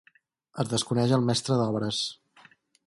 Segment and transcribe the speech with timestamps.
[0.63, 2.03] Es desconeix el mestre d'obres.